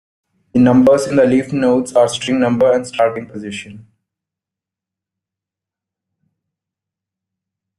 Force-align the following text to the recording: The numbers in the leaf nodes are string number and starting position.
The 0.53 0.59
numbers 0.59 1.05
in 1.05 1.15
the 1.15 1.27
leaf 1.27 1.53
nodes 1.53 1.93
are 1.95 2.07
string 2.07 2.39
number 2.39 2.71
and 2.73 2.87
starting 2.87 3.27
position. 3.27 3.85